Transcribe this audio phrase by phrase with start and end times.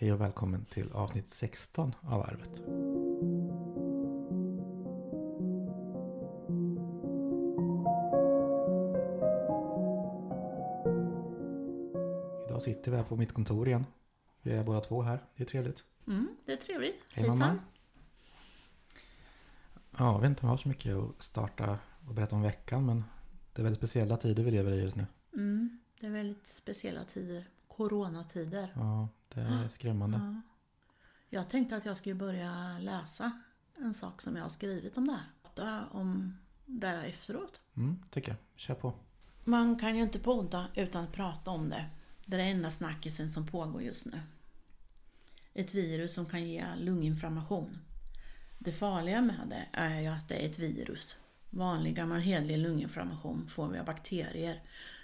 [0.00, 2.50] Hej och välkommen till avsnitt 16 av Arvet.
[12.48, 13.86] Idag sitter vi här på mitt kontor igen.
[14.42, 15.24] Vi är båda två här.
[15.36, 15.84] Det är trevligt.
[16.06, 17.04] Mm, det är trevligt.
[17.12, 17.58] Hej mamma.
[19.98, 21.78] Ja, jag vet inte om jag har så mycket att starta
[22.08, 23.04] och berätta om veckan men
[23.52, 25.06] det är väldigt speciella tider vi lever i just nu.
[25.34, 27.44] Mm, det är väldigt speciella tider.
[27.68, 28.72] Coronatider.
[28.74, 30.18] Ja, det är skrämmande.
[30.18, 30.40] Ja.
[31.28, 33.32] Jag tänkte att jag skulle börja läsa
[33.76, 35.26] en sak som jag har skrivit om det här.
[35.42, 37.60] Prata om det här efteråt.
[37.76, 38.38] Mm, tycker jag.
[38.56, 38.94] Kör på.
[39.44, 41.86] Man kan ju inte podda utan att prata om det.
[42.24, 44.20] Det är den enda snackisen som pågår just nu.
[45.54, 47.78] Ett virus som kan ge lunginflammation.
[48.58, 51.16] Det farliga med det är ju att det är ett virus.
[51.50, 54.62] Vanlig gammal hedlig lunginflammation får vi av bakterier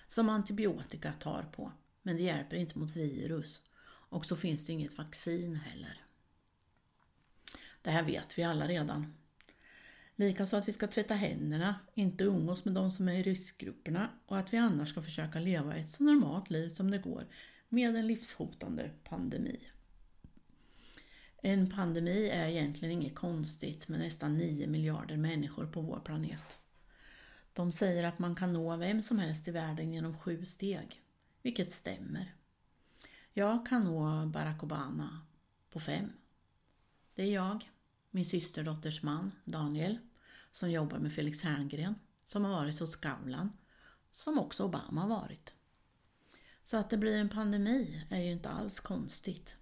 [0.08, 1.72] som antibiotika tar på.
[2.02, 3.62] Men det hjälper inte mot virus.
[4.08, 6.02] Och så finns det inget vaccin heller.
[7.82, 9.14] Det här vet vi alla redan.
[10.16, 14.38] Likaså att vi ska tvätta händerna, inte umgås med de som är i riskgrupperna och
[14.38, 17.26] att vi annars ska försöka leva ett så normalt liv som det går
[17.68, 19.68] med en livshotande pandemi.
[21.42, 26.58] En pandemi är egentligen inget konstigt med nästan 9 miljarder människor på vår planet.
[27.52, 31.02] De säger att man kan nå vem som helst i världen genom sju steg,
[31.42, 32.35] vilket stämmer.
[33.38, 35.20] Jag kan nå Barack Obama
[35.70, 36.12] på fem.
[37.14, 37.70] Det är jag,
[38.10, 39.98] min systerdotters man Daniel,
[40.52, 41.94] som jobbar med Felix Herngren,
[42.26, 43.52] som har varit hos Skavlan,
[44.10, 45.54] som också Obama har varit.
[46.64, 49.56] Så att det blir en pandemi är ju inte alls konstigt.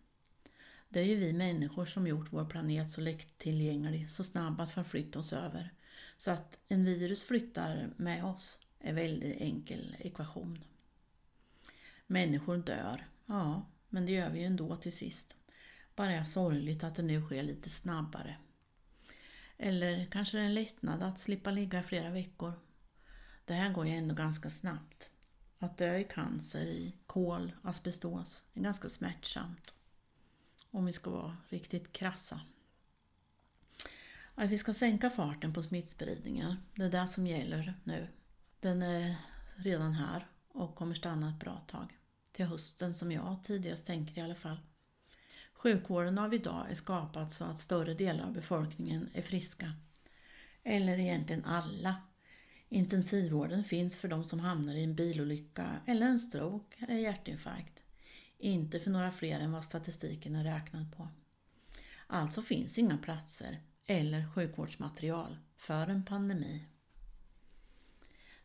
[0.89, 5.19] Det är ju vi människor som gjort vår planet så lättillgänglig, så snabb att förflytta
[5.19, 5.73] oss över.
[6.17, 10.65] Så att en virus flyttar med oss är en väldigt enkel ekvation.
[12.07, 15.37] Människor dör, ja, men det gör vi ju ändå till sist.
[15.97, 18.37] Bara är sorgligt att det nu sker lite snabbare.
[19.59, 22.53] Eller kanske det är en lättnad att slippa ligga i flera veckor.
[23.45, 25.11] Det här går ju ändå ganska snabbt.
[25.59, 29.75] Att dö i cancer, i kol, asbestos är ganska smärtsamt.
[30.71, 32.41] Om vi ska vara riktigt krassa.
[34.35, 38.09] Att vi ska sänka farten på smittspridningen, det är det som gäller nu.
[38.61, 39.17] Den är
[39.57, 41.99] redan här och kommer stanna ett bra tag.
[42.35, 44.59] Till hösten som jag tidigast tänker i alla fall.
[45.53, 49.73] Sjukvården av idag är skapad så att större delar av befolkningen är friska.
[50.63, 51.97] Eller egentligen alla.
[52.69, 57.83] Intensivvården finns för de som hamnar i en bilolycka eller en stroke eller hjärtinfarkt.
[58.39, 61.09] Inte för några fler än vad statistiken är räknad på.
[62.07, 66.65] Alltså finns inga platser eller sjukvårdsmaterial för en pandemi.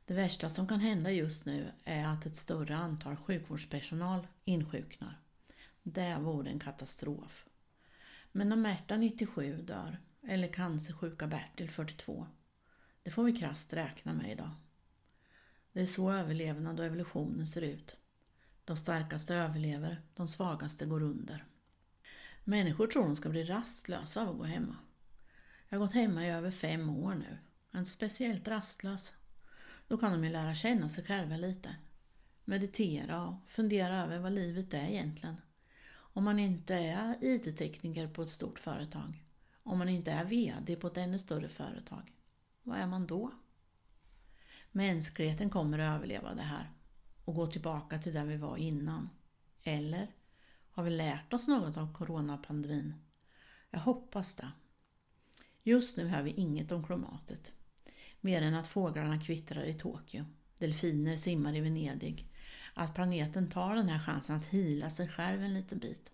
[0.09, 5.21] Det värsta som kan hända just nu är att ett större antal sjukvårdspersonal insjuknar.
[5.83, 7.45] Det vore en katastrof.
[8.31, 12.27] Men om Märta 97 dör, eller cancersjuka Bertil 42,
[13.03, 14.51] det får vi krasst räkna med idag.
[15.73, 17.97] Det är så överlevnad och evolutionen ser ut.
[18.65, 21.45] De starkaste överlever, de svagaste går under.
[22.43, 24.75] Människor tror de ska bli rastlösa av att gå hemma.
[25.69, 27.37] Jag har gått hemma i över fem år nu.
[27.71, 29.13] Jag är inte speciellt rastlös.
[29.89, 31.75] Då kan de ju lära känna sig själva lite.
[32.45, 35.41] Meditera och fundera över vad livet är egentligen.
[35.91, 39.23] Om man inte är IT-tekniker på ett stort företag.
[39.63, 42.13] Om man inte är VD på ett ännu större företag.
[42.63, 43.31] Vad är man då?
[44.71, 46.71] Mänskligheten kommer att överleva det här
[47.25, 49.09] och gå tillbaka till där vi var innan.
[49.63, 50.07] Eller
[50.71, 52.93] har vi lärt oss något av coronapandemin?
[53.69, 54.51] Jag hoppas det.
[55.63, 57.51] Just nu hör vi inget om klimatet.
[58.21, 60.25] Mer än att fåglarna kvittrar i Tokyo,
[60.57, 62.25] delfiner simmar i Venedig,
[62.73, 66.11] att planeten tar den här chansen att hila sig själv en liten bit.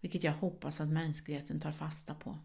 [0.00, 2.38] Vilket jag hoppas att mänskligheten tar fasta på.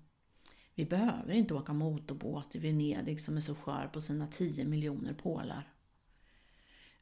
[0.76, 5.14] Vi behöver inte åka motorbåt i Venedig som är så skör på sina 10 miljoner
[5.14, 5.74] pålar.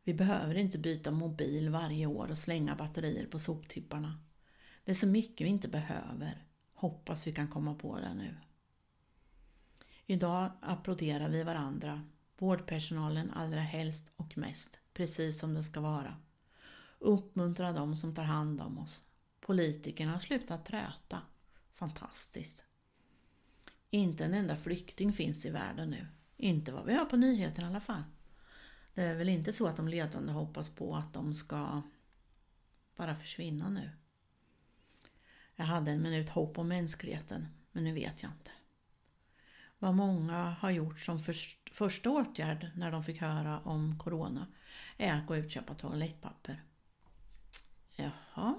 [0.04, 4.20] Vi behöver inte byta mobil varje år och slänga batterier på soptipparna.
[4.84, 6.44] Det är så mycket vi inte behöver.
[6.74, 8.36] Hoppas vi kan komma på det nu.
[10.12, 12.06] Idag applåderar vi varandra,
[12.38, 16.18] vårdpersonalen allra helst och mest, precis som det ska vara.
[17.00, 19.04] Uppmuntra dem som tar hand om oss.
[19.40, 21.22] Politikerna har slutat träta.
[21.72, 22.64] Fantastiskt.
[23.90, 26.08] Inte en enda flykting finns i världen nu.
[26.38, 28.04] Inte vad vi hör på nyheterna i alla fall.
[28.94, 31.82] Det är väl inte så att de ledande hoppas på att de ska
[32.96, 33.92] bara försvinna nu.
[35.56, 38.52] Jag hade en minut hopp om mänskligheten, men nu vet jag inte.
[39.80, 44.48] Vad många har gjort som först, första åtgärd när de fick höra om Corona
[44.98, 46.64] är att gå ut och köpa toalettpapper.
[47.96, 48.56] Jaha,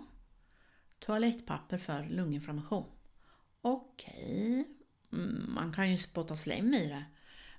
[0.99, 2.91] toalettpapper för lunginflammation.
[3.61, 4.69] Okej,
[5.13, 7.05] mm, man kan ju spotta slem i det.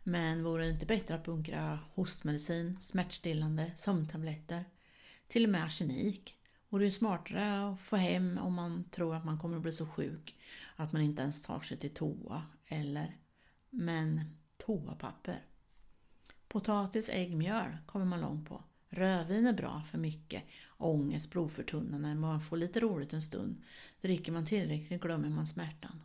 [0.04, 4.66] Men vore det inte bättre att bunkra hostmedicin, smärtstillande, sömntabletter,
[5.28, 6.38] till och med arsenik?
[6.70, 9.88] Vore det smartare att få hem om man tror att man kommer att bli så
[9.88, 10.40] sjuk
[10.76, 13.21] att man inte ens tar sig till toa, eller?
[13.74, 15.46] Men toapapper.
[16.48, 18.64] Potatis, ägg, mjöl kommer man långt på.
[18.90, 20.44] Rödvin är bra för mycket
[20.78, 23.64] ångest, blodförtunnande, man får lite roligt en stund.
[24.02, 26.02] Dricker man tillräckligt glömmer man smärtan.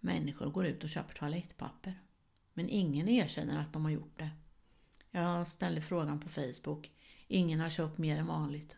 [0.00, 2.00] Människor går ut och köper toalettpapper.
[2.54, 4.30] Men ingen erkänner att de har gjort det.
[5.10, 6.90] Jag ställde frågan på Facebook.
[7.26, 8.76] Ingen har köpt mer än vanligt.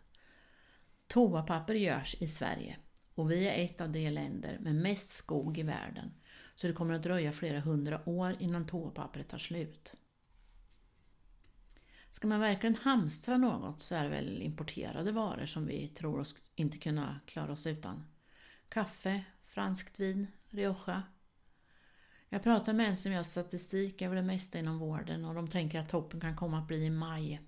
[1.06, 2.76] Toapapper görs i Sverige
[3.14, 6.12] och vi är ett av de länder med mest skog i världen.
[6.56, 9.94] Så det kommer att dröja flera hundra år innan toapappret tar slut.
[12.10, 16.34] Ska man verkligen hamstra något så är det väl importerade varor som vi tror oss
[16.54, 18.04] inte kunna klara oss utan.
[18.68, 21.02] Kaffe, franskt vin, Rioja.
[22.28, 25.80] Jag pratar med en som gör statistik över det mesta inom vården och de tänker
[25.80, 27.40] att toppen kan komma att bli i maj.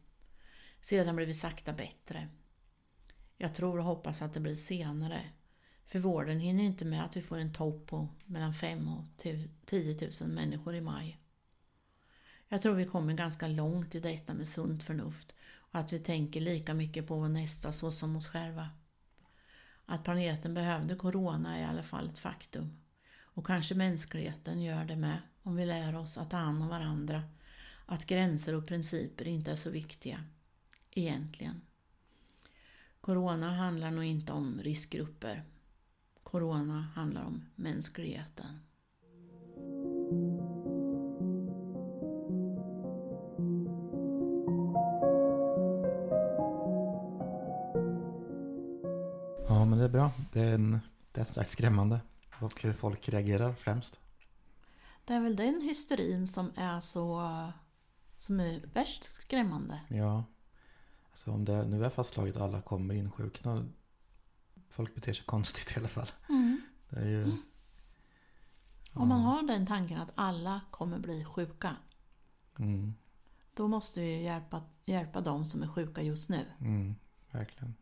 [0.81, 2.28] Sedan blir vi sakta bättre.
[3.37, 5.25] Jag tror och hoppas att det blir senare.
[5.88, 9.05] För vården hinner inte med att vi får en topp på mellan 5 och
[9.64, 11.19] 10 000 människor i maj.
[12.49, 16.40] Jag tror vi kommer ganska långt i detta med sunt förnuft och att vi tänker
[16.40, 18.69] lika mycket på vår nästa så som oss själva.
[19.87, 22.79] Att planeten behövde corona är i alla fall ett faktum.
[23.20, 27.23] Och kanske mänskligheten gör det med om vi lär oss att ta hand om varandra.
[27.87, 30.25] Att gränser och principer inte är så viktiga.
[30.91, 31.61] Egentligen.
[33.00, 35.44] Corona handlar nog inte om riskgrupper.
[36.31, 38.61] Corona handlar om mänskligheten.
[49.49, 50.13] Ja, men det är bra.
[50.33, 50.81] Det är, en,
[51.13, 52.01] det är som sagt skrämmande.
[52.41, 53.99] Och hur folk reagerar främst.
[55.05, 57.23] Det är väl den hysterin som är så
[58.17, 59.81] som är värst skrämmande.
[59.89, 60.25] Ja.
[61.11, 63.67] Alltså om det nu är fastslaget att alla kommer insjukna.
[64.69, 66.11] Folk beter sig konstigt i alla fall.
[66.29, 66.61] Mm.
[66.91, 67.23] Det är ju...
[67.25, 67.37] Mm.
[68.94, 69.00] Ja.
[69.00, 71.76] Om man har den tanken att alla kommer bli sjuka.
[72.59, 72.94] Mm,
[73.55, 76.47] Då måste vi hjälpa, hjälpa de som är sjuka just nu.
[76.61, 76.94] mm,
[77.32, 77.75] verkligen.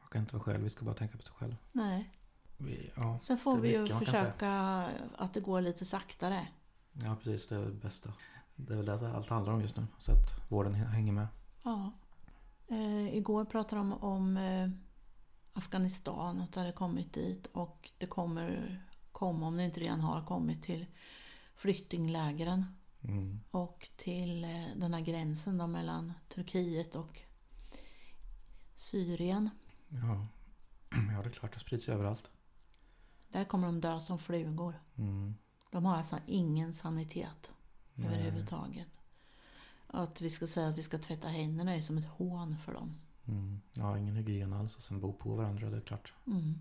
[0.00, 1.56] Man kan inte vara själv, vi ska bara tänka på sig själv.
[1.72, 2.10] Nej.
[2.56, 4.50] Vi, ja, Sen får vi ju försöka
[5.16, 6.48] att det går lite saktare.
[6.92, 7.48] ja, precis.
[7.48, 8.12] Det är det bästa.
[8.56, 9.86] Det är väl det allt handlar om just nu.
[9.98, 11.26] Så att vården hänger med.
[11.62, 11.92] Ja.
[12.68, 14.68] Eh, igår pratade de om eh,
[15.52, 18.82] Afghanistan, att det hade kommit dit och det kommer
[19.12, 20.86] komma, om det inte redan har kommit, till
[21.54, 22.64] flyktinglägren
[23.04, 27.20] Mm, och till eh, den här gränsen då mellan Turkiet och
[28.76, 29.50] Syrien.
[29.88, 30.26] ja.
[31.16, 31.52] ja, det är klart.
[31.54, 32.30] Det sprids överallt.
[33.28, 34.80] Där kommer de dö som flugor.
[34.96, 35.34] Mm,
[35.70, 37.50] De har alltså ingen sanitet
[37.94, 38.06] nej.
[38.06, 39.00] överhuvudtaget.
[39.86, 43.00] Att vi ska säga att vi ska tvätta händerna är som ett hån för dem.
[43.32, 44.76] Mm, ja, ingen hygien alls.
[44.76, 46.12] Och sen bo på varandra, det är klart.
[46.26, 46.54] Mm.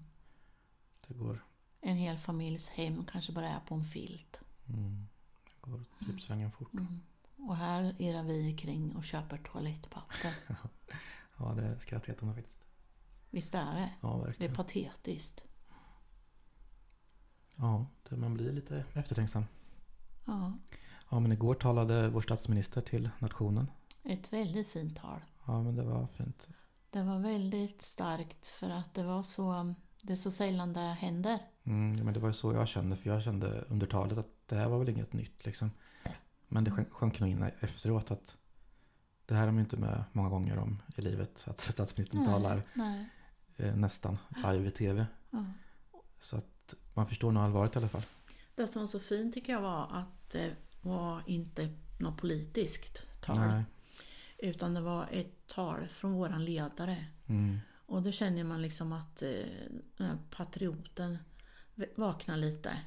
[1.07, 1.45] Det går.
[1.81, 4.39] En hel familjs hem kanske bara är på en filt.
[4.69, 5.07] Mm,
[5.45, 6.73] det går typ svängen fort.
[6.73, 7.01] Mm.
[7.38, 10.35] Och här irrar vi kring och köper toalettpapper.
[11.38, 12.59] Ja, det är skrattretande faktiskt.
[13.29, 13.89] Visst är det?
[14.01, 14.56] Ja, Det är verkligen.
[14.56, 15.44] patetiskt.
[17.56, 19.45] Ja, det, man blir lite eftertänksam.
[20.25, 20.54] Ja,
[21.09, 23.71] Ja, men igår talade vår statsminister till nationen.
[24.04, 25.19] ett väldigt fint tal.
[25.45, 26.48] Ja, men det var fint.
[26.90, 31.40] Det var väldigt starkt för att det var så, det är så sällan det händer.
[31.64, 32.95] Mm, men det var ju så jag kände.
[32.95, 35.71] För jag kände under talet att det här var väl inget nytt liksom.
[36.48, 38.38] Men det sjönk- nog in efteråt att
[39.26, 41.44] det här är man ju inte med många gånger om i livet.
[41.48, 43.10] Att statsministern talar nej.
[43.57, 45.06] eh, nästan live i tv.
[45.30, 45.45] Ja.
[46.19, 48.04] Så att man förstår nog allvaret i alla fall.
[48.56, 51.69] Det som var så fint tycker jag var att det var inte
[52.00, 53.40] något politiskt tal.
[53.40, 53.64] Nej.
[54.42, 57.06] Utan det var ett tal från våran ledare.
[57.28, 61.18] Mm, Och då känner man liksom att eh, patrioten
[61.95, 62.78] vaknar lite.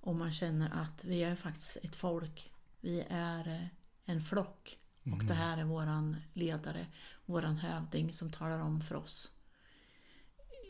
[0.00, 2.50] Och man känner att vi är faktiskt ett folk.
[2.80, 3.66] Vi är eh,
[4.04, 4.78] en flock.
[5.00, 5.26] Och Mm.
[5.26, 6.86] det här är våran ledare,
[7.26, 9.30] våran hövding som talar om för oss.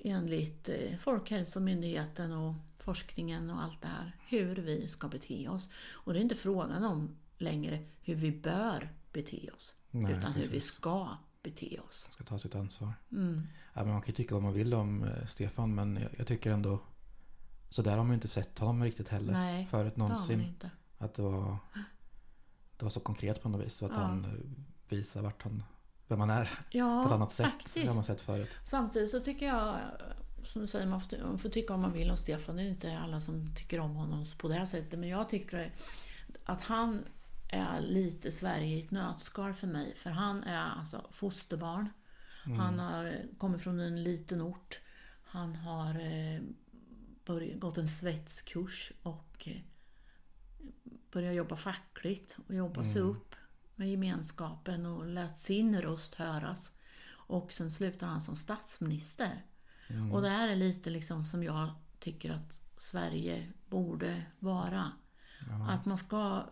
[0.04, 4.12] Enligt eh, Folkhälsomyndigheten och forskningen och allt det här.
[4.28, 5.68] Hur vi ska bete oss.
[5.90, 8.88] Och det är inte frågan om längre hur vi bör
[9.22, 9.74] bete oss.
[9.90, 10.72] Nej, utan hur vi precis.
[10.72, 12.04] ska bete oss.
[12.08, 12.92] Man ska ta sitt ansvar.
[13.12, 13.42] Mm.
[13.74, 15.74] Ja, men man kan ju tycka vad man vill om eh, Stefan.
[15.74, 16.78] Men jag, jag tycker ändå.
[17.68, 19.32] Så där har man ju inte sett honom riktigt heller.
[19.32, 20.40] Nej, förut Det någonsin.
[20.40, 20.70] inte.
[20.98, 21.58] Att det var,
[22.76, 23.74] det var så konkret på något vis.
[23.74, 23.98] Så att Ja.
[23.98, 24.30] han eh,
[24.88, 25.62] visar vart han,
[26.08, 26.58] vem han är.
[26.70, 27.46] Ja, på ett annat sätt.
[27.46, 27.74] faktiskt.
[27.74, 28.58] Det har man sett förut.
[28.64, 29.76] Samtidigt så tycker jag
[30.44, 32.56] som du säger, man får, man får tycka vad man vill om Stefan.
[32.56, 34.98] Det är inte alla som tycker om honom på det här sättet.
[34.98, 35.72] Men jag tycker
[36.44, 37.04] att han
[37.48, 39.94] är lite Sverige i ett nötskal för mig.
[39.96, 41.88] För han är alltså fosterbarn.
[42.46, 42.58] Mm.
[42.58, 44.80] Han har kommit från en liten ort.
[45.24, 46.40] Han har eh,
[47.24, 49.60] börjat, gått en svetskurs och eh,
[51.12, 53.12] börjat jobba fackligt och jobba sig Mm.
[53.16, 53.34] upp
[53.74, 56.76] med gemenskapen och lät sin röst höras.
[57.28, 59.44] Och sen slutar han som statsminister.
[59.88, 60.12] Mm.
[60.12, 64.92] Och det här är lite liksom som jag tycker att Sverige borde vara.
[65.48, 65.70] Ja.
[65.70, 66.44] Att man ska,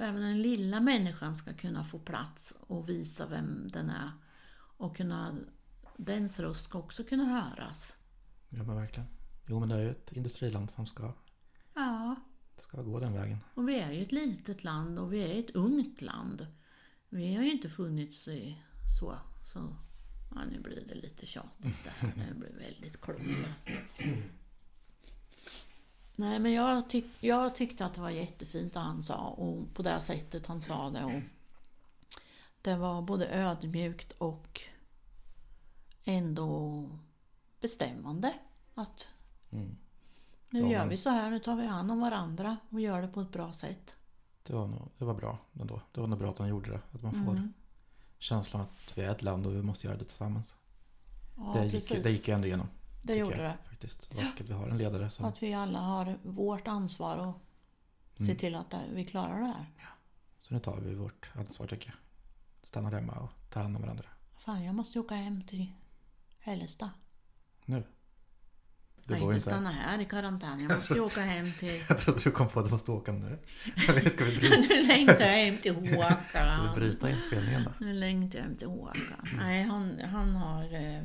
[0.00, 4.10] även den lilla människan ska kunna få plats och visa vem den är.
[4.76, 5.36] Och kunna,
[5.96, 7.96] dens röst ska också kunna höras.
[8.48, 9.08] ja men verkligen.
[9.46, 11.12] Jo men det är ju ett industriland som ska,
[11.74, 12.16] Ja,
[12.58, 13.38] ska gå den vägen.
[13.54, 16.46] och vi är ju ett litet land och vi är ett ungt land.
[17.08, 18.62] Vi har ju inte funnits i
[19.00, 19.14] så,
[19.52, 19.76] så
[20.34, 22.12] ja, nu blir det lite tjatigt det här.
[22.28, 23.22] Det blir väldigt klokt.
[26.20, 29.82] Nej men jag, tyck, jag tyckte att det var jättefint det han sa och på
[29.82, 31.04] det sättet han sa det.
[31.04, 31.22] Och
[32.62, 34.60] det var både ödmjukt och
[36.04, 36.88] ändå
[37.60, 38.34] bestämmande.
[38.74, 39.08] Att
[39.52, 39.76] Mm.
[40.50, 43.20] nu gör vi så här, nu tar vi hand om varandra och gör det på
[43.20, 43.94] ett bra sätt.
[44.42, 45.80] Det var, nog, det var bra ändå.
[45.92, 46.80] Det var nog bra att han gjorde det.
[46.92, 47.52] Att man får Mm.
[48.18, 50.54] känslan att vi är ett land och vi måste göra det tillsammans.
[51.36, 51.90] Ja, det, precis.
[51.90, 52.68] gick, det gick ju ändå igenom.
[53.02, 53.58] Det gjorde jag, det.
[53.68, 54.14] Faktiskt.
[54.14, 55.24] Och att vi har en ledare som...
[55.24, 57.40] Att vi alla har vårt ansvar och
[58.16, 58.36] se Mm.
[58.36, 59.66] till att det- vi klarar det här.
[60.40, 61.96] Så nu tar vi vårt ansvar tycker jag.
[62.68, 64.04] Stannar hemma och tar hand om varandra.
[64.38, 65.72] Fan, jag måste ju åka hem till
[66.38, 66.90] Hällestad.
[67.64, 67.84] Nu.
[69.04, 70.60] Det Nej, går inte stanna här i karantän.
[70.60, 71.84] Jag måste ju åka hem till...
[71.88, 73.38] Jag trodde du kom på att du måste åka nu.
[74.10, 76.74] Ska vi bryta, nu längtar jag hem till ska vi Håkan.
[76.74, 77.70] bryta inspelningen då?
[77.84, 79.28] Nu längtar jag hem till Håkan.
[79.36, 80.62] Nej, han, han har...
[80.74, 81.02] Eh,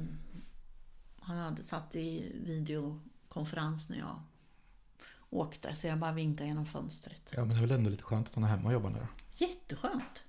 [1.25, 4.21] han hade satt i videokonferens när jag
[5.29, 5.75] åkte.
[5.75, 7.31] Så jag bara vinkade genom fönstret.
[7.35, 8.99] Ja men det är väl ändå lite skönt att han är hemma och jobbar nu
[8.99, 9.07] då.
[9.45, 10.23] Jätteskönt.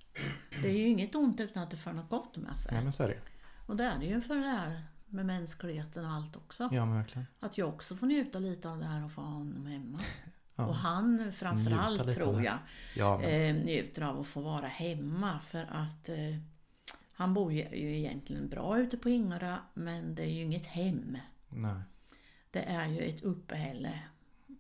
[0.63, 2.75] Det är ju inget ont utan att det för något gott med sig.
[2.75, 3.21] Ja men så är det
[3.67, 6.69] Och det är det ju för det här med mänskligheten och allt också.
[6.73, 7.27] Ja men verkligen.
[7.41, 10.01] Att jag också får njuta lite av det här och få ha honom hemma.
[10.57, 12.59] Ja, Och han framförallt tror jag
[12.97, 16.37] ja men, eh, njuter av att få vara hemma för att eh,
[17.17, 21.19] han bor ju, egentligen bra ute på Ingarö men det är ju inget hem.
[21.49, 21.83] nej.
[22.51, 24.01] Det är ju ett uppehälle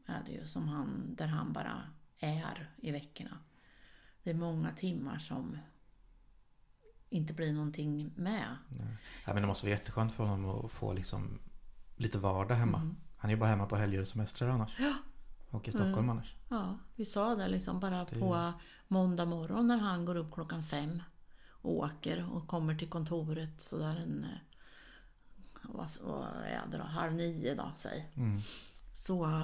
[0.06, 1.82] är det ju, som han, där han bara
[2.18, 3.38] är i veckorna.
[4.22, 5.58] Det är många timmar som
[7.10, 8.56] inte blir någonting med.
[8.68, 8.96] nej.
[9.26, 11.38] Ja, men det måste vara jätteskönt för honom att få liksom
[11.96, 12.78] lite vardag hemma.
[12.78, 12.96] Mm.
[13.16, 14.76] Han är ju bara hemma på helger och semestrar annars.
[14.78, 14.94] Ja.
[15.50, 16.10] Och i Stockholm Mm.
[16.10, 16.34] annars.
[16.48, 18.52] Ja, vi sa det liksom bara Det på
[18.88, 21.02] måndag morgon när han går upp klockan fem
[21.66, 24.38] åker och kommer till kontoret sådär en, eh,
[25.62, 28.10] vad, vad är det då, halv nio då säg.
[28.14, 28.40] Mm.
[28.94, 29.42] Så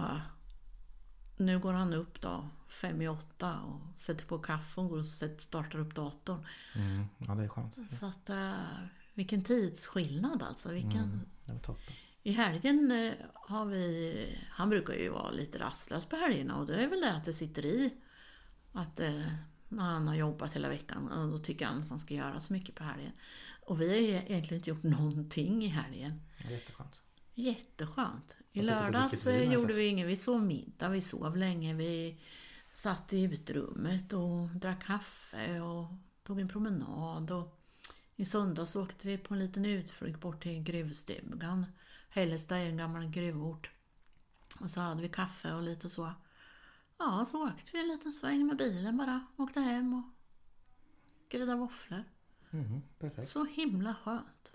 [1.36, 5.06] nu går han upp då fem i åtta och sätter på kaffe och går och
[5.38, 6.46] startar upp datorn.
[6.74, 7.06] Mm.
[7.18, 7.76] Ja det är skönt.
[7.90, 8.52] Så att eh,
[9.14, 10.68] vilken tidsskillnad alltså.
[10.68, 11.20] Vilken, Mm.
[11.44, 11.94] Det var toppen.
[12.22, 16.74] I helgen eh, har vi, han brukar ju vara lite rastlös på helgerna och det
[16.74, 17.94] är väl det att det sitter i.
[18.72, 19.00] Att
[19.78, 22.74] han har jobbat hela veckan och då tycker han att han ska göra så mycket
[22.74, 23.12] på helgen.
[23.66, 26.20] Och vi har egentligen inte gjort någonting i helgen.
[26.50, 27.02] Jätteskönt.
[27.34, 28.36] Jätteskönt.
[28.52, 32.20] I lördags gjorde vi inget, vi sov middag, vi sov länge, vi
[32.72, 35.86] satt i utrummet och drack kaffe och
[36.22, 37.30] tog en promenad.
[37.30, 37.60] Och
[38.16, 41.66] I söndags åkte vi på en liten utflykt bort till gruvstugan.
[42.08, 43.70] Hällestad är en gammal gruvort.
[44.60, 46.12] Och så hade vi kaffe och lite så.
[46.98, 49.26] Ja, så åkte vi en liten sväng med bilen bara.
[49.36, 50.02] Åkte hem och
[51.28, 52.04] grillade våfflor.
[52.50, 53.30] Mhm, perfekt.
[53.30, 54.52] Så himla skönt.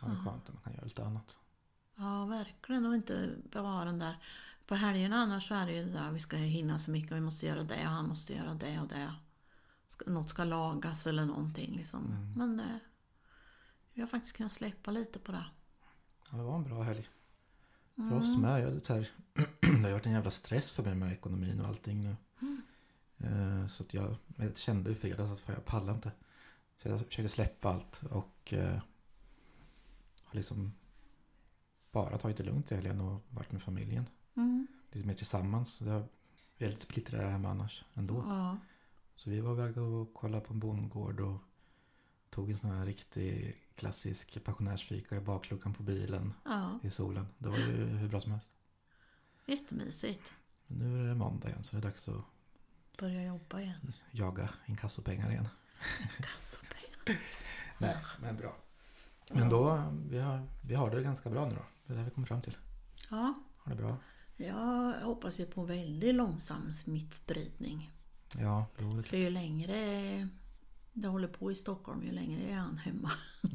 [0.00, 1.38] Ja, det är skönt att man kan göra lite annat.
[1.96, 2.86] Ja, verkligen.
[2.86, 4.16] Och inte bevara den där...
[4.66, 7.16] På helgerna annars så är det ju det där vi ska hinna så mycket och
[7.16, 9.14] vi måste göra det och han måste göra det och det.
[10.06, 12.04] Något ska lagas eller någonting liksom.
[12.06, 12.32] Mm.
[12.32, 12.76] Men eh,
[13.92, 15.46] vi har faktiskt kunnat släppa lite på det.
[16.30, 17.08] Ja, det var en bra helg.
[17.96, 18.18] För Mm.
[18.18, 18.62] oss med.
[18.62, 19.10] Jag, det, så här,
[19.60, 22.16] det har varit en jävla stress för mig med ekonomin och allting nu.
[22.42, 22.62] Mm.
[23.18, 26.12] Eh, Så att jag, jag kände i fredags att jag pallar inte.
[26.76, 28.74] Så jag försökte släppa allt och eh,
[30.24, 30.72] har liksom
[31.92, 34.06] bara tagit det lugnt i helgen och varit med familjen.
[34.34, 34.66] Mm.
[34.92, 35.82] Lite mer tillsammans.
[36.56, 38.24] Vi är lite splittrade hemma annars ändå.
[38.28, 38.56] Ja.
[39.16, 41.36] Så vi var iväg och kollade på en bondgård och
[42.34, 47.26] tog en sån här riktig klassisk pensionärsfika i bakluckan på bilen ja, i solen.
[47.38, 48.48] Det var ju hur bra som helst.
[49.46, 50.32] jättemysigt.
[50.66, 52.24] Nu är det måndag igen så det är dags att
[52.98, 53.92] Börja jobba igen.
[54.10, 55.48] jaga inkassopengar igen.
[56.16, 57.22] Kassopengar.
[57.78, 58.56] Nej, men bra.
[59.30, 61.64] Men då, vi har, vi har det ganska bra nu då.
[61.86, 62.56] Det är det vi kommer fram till.
[63.10, 63.96] Ja, Har det bra?
[64.36, 67.90] jag hoppas ju på väldigt långsam smittspridning.
[68.38, 68.66] Ja,
[69.04, 70.28] För ju längre
[70.94, 73.10] det håller på i Stockholm, ju längre är han hemma.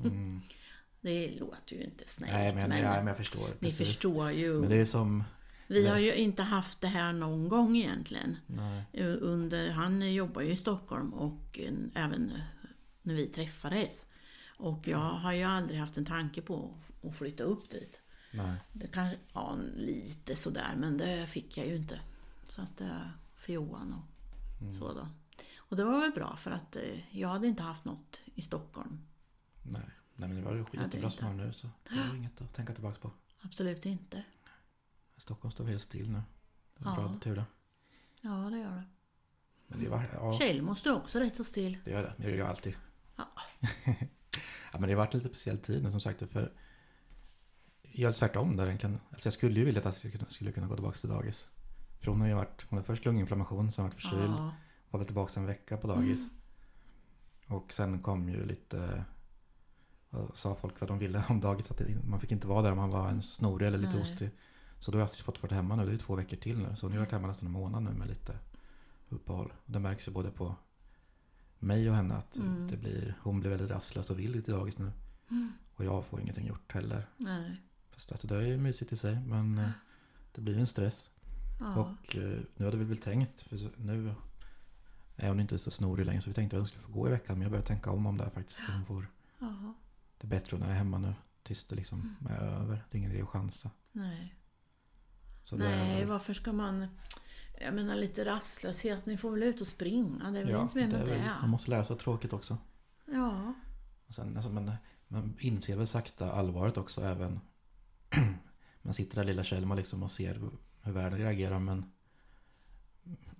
[0.05, 0.41] mm.
[1.01, 3.47] Det låter ju inte snällt, Nej, men, men, ja, men jag förstår.
[3.59, 4.59] ni förstår ju.
[4.59, 5.23] Men det är som...
[5.67, 6.05] Vi har Nej.
[6.05, 8.37] ju inte haft det här någon gång egentligen.
[8.47, 8.83] Nej.
[9.03, 12.33] Under, han jobbar ju i Stockholm och eh, även
[13.01, 14.05] när vi träffades.
[14.57, 18.01] Och jag har ju aldrig haft en tanke på att flytta upp dit.
[18.31, 18.55] Nej.
[18.73, 21.99] Det kanske, ja lite sådär men det fick jag ju inte.
[22.47, 24.05] Så att det för Johan och
[24.61, 24.79] Mm.
[24.79, 25.07] så då.
[25.69, 28.99] Och det var väl bra för att eh, jag hade inte haft något i Stockholm.
[29.63, 29.81] Nej.
[30.15, 32.41] Nej, men det var ju det är skitbra som har nu så det är inget
[32.41, 33.11] att tänka tillbaka på.
[33.41, 34.23] Absolut inte.
[35.17, 36.21] Stockholm står helt still nu.
[36.77, 36.95] Det var Ja.
[36.97, 37.45] bra tur det.
[38.21, 38.83] Ja det gör det.
[39.67, 41.77] Men det var, ja, Kjell måste också rätt så still.
[41.85, 42.13] det gör det.
[42.17, 42.73] Det gör jag alltid.
[43.15, 43.25] Ja.
[44.71, 46.31] Ja, men det har varit lite speciell tid nu som sagt.
[46.31, 46.51] För
[47.81, 48.99] jag gör tvärtom där egentligen.
[49.11, 51.47] Alltså jag skulle ju vilja att jag skulle kunna, gå tillbaka till dagis.
[51.99, 54.23] För hon har ju varit, hon har först lunginflammation, sen varit förkyld.
[54.37, 54.53] Ja,
[54.91, 56.19] Var väl tillbaka en vecka på dagis.
[56.19, 57.59] Mm.
[57.59, 59.03] Och sen kom ju lite,
[60.09, 61.71] vad sa folk vad de ville om dagis.
[61.71, 64.01] Att det, man fick inte vara där om man var en snorig eller lite Nej.
[64.01, 64.29] hostig.
[64.79, 66.75] Så då har alltså fått vara hemma nu, det är två veckor till nu.
[66.75, 68.37] Så nu har varit hemma nästan en månad nu med lite
[69.09, 69.53] uppehåll.
[69.65, 70.55] Och det märks ju både på
[71.59, 72.67] mig och henne att Mm.
[72.67, 74.91] det blir, hon blir väldigt rastlös och vill lite dagis nu.
[75.29, 75.51] Mm.
[75.75, 77.09] Och jag får ingenting gjort heller.
[77.17, 77.61] nej.
[77.91, 79.69] Fast alltså det är ju mysigt i sig men eh,
[80.35, 81.09] det blir ju en stress.
[81.59, 81.75] Ja.
[81.75, 84.13] Och eh, nu hade vi väl tänkt, för nu
[85.19, 87.11] är hon inte så snorig längre så vi tänkte att hon skulle få gå i
[87.11, 87.35] veckan.
[87.35, 88.59] Men jag börjar tänka om om det här faktiskt.
[88.73, 89.07] Hon får
[89.39, 89.73] ja.
[90.17, 91.13] det bättre när jag är hemma nu.
[91.43, 92.33] Tills det liksom Mm.
[92.33, 92.85] är över.
[92.91, 93.71] Det är ingen idé att chansa.
[93.91, 94.35] Nej.
[95.43, 96.87] Så Nej, är, varför ska man...
[97.61, 100.31] Jag menar lite rastlöshet, ni får väl ut och springa.
[100.31, 101.11] Det är väl ja, inte mer med är det.
[101.11, 102.57] väl- Man måste lära sig att tråkigt också.
[103.05, 103.53] Ja.
[104.07, 104.71] Och sen, alltså, man,
[105.07, 107.39] man inser väl sakta allvaret också även.
[108.81, 110.41] man sitter där lilla Kjellman liksom och ser
[110.81, 111.91] hur världen reagerar men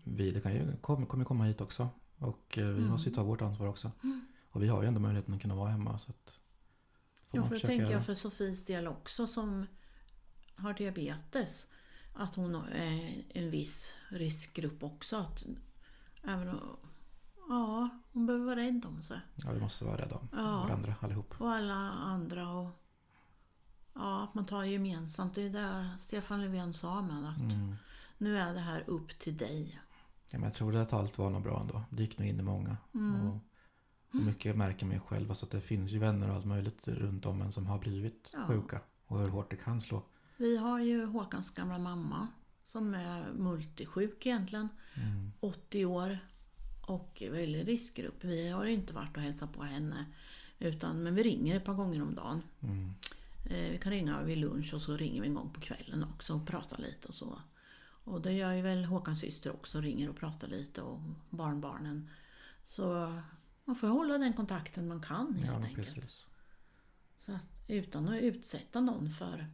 [0.03, 1.89] vi det kan ju, kommer, kommer komma hit också.
[2.17, 2.89] Och eh, vi Mm.
[2.89, 3.91] måste ju ta vårt ansvar också.
[4.03, 4.25] Mm.
[4.51, 5.99] Och vi har ju ändå möjligheten att kunna vara hemma.
[5.99, 6.39] Så att,
[7.33, 9.65] man för det försöka tänker jag för Sofies del också som
[10.55, 11.67] har diabetes.
[12.15, 15.17] Att hon är en viss riskgrupp också.
[15.17, 15.45] Att
[16.23, 16.77] även om-
[17.49, 19.19] Ja, hon behöver vara rädd om sig.
[19.35, 20.41] Ja, vi måste vara rädda om Ja.
[20.41, 21.41] varandra allihop.
[21.41, 22.49] Och alla andra.
[22.49, 22.69] Och,
[23.93, 25.35] ja, att man tar gemensamt.
[25.35, 27.29] Det är det Stefan Löfven sa med.
[27.29, 27.75] Att Mm.
[28.19, 29.79] Nu är det här upp till dig.
[30.31, 31.81] Ja, men jag tror det här talet var nog bra ändå.
[31.89, 32.77] Det gick nog in i många.
[32.93, 33.27] Mm.
[33.27, 33.35] Och,
[34.09, 35.29] och mycket märker mig själv.
[35.29, 38.29] Alltså att det finns ju vänner och allt möjligt runt om en som har blivit
[38.33, 38.47] Ja.
[38.47, 38.81] sjuka.
[39.05, 40.03] Och hur hårt det kan slå.
[40.37, 42.27] Vi har ju Håkans gamla mamma
[42.63, 44.67] som är multisjuk egentligen.
[44.95, 45.31] Mm.
[45.39, 46.17] 80 år
[46.87, 48.23] och väldigt riskgrupp.
[48.23, 50.05] Vi har inte varit och hälsat på henne.
[50.59, 52.41] Utan, men vi ringer ett par gånger om dagen.
[52.59, 52.93] Mm.
[53.45, 56.33] Eh, vi kan ringa vid lunch och så ringer vi en gång på kvällen också
[56.33, 57.39] och pratar lite och så.
[58.03, 62.09] Och det gör ju väl Håkans syster också, ringer och pratar lite och barnbarnen.
[62.63, 63.13] Så
[63.65, 65.95] man får hålla den kontakten man kan helt Ja, enkelt.
[65.95, 66.25] precis.
[67.19, 69.47] Så att, utan att utsätta någon för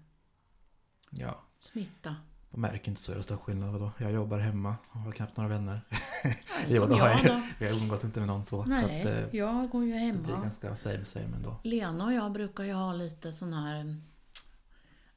[1.09, 2.15] Ja, smitta.
[2.49, 3.71] man märker inte så jävla stor skillnad.
[3.71, 3.91] Vadå?
[3.97, 5.81] Jag jobbar hemma och har knappt några vänner.
[6.23, 6.37] Nej,
[6.69, 7.25] Jo, som jag jag,
[7.59, 7.65] då.
[7.65, 8.65] jag umgås inte med någon så.
[8.65, 10.43] Nej, så att, eh, jag går ju det blir hemma.
[10.43, 11.55] ganska same same ändå.
[11.63, 14.01] Lena och jag brukar ju ha lite sån här mm,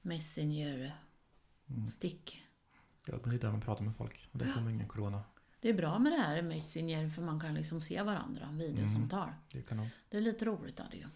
[0.02, 0.96] messenger
[1.70, 1.88] Mm.
[3.09, 3.14] Stick.
[3.14, 4.29] Ja, men det är där man pratar med folk.
[4.33, 5.23] Och det kommer ingen corona.
[5.61, 9.29] Det är bra med det här messenger för man kan liksom se varandra, videosamtal.
[9.53, 11.07] Det kan Det är lite roligt är det ju.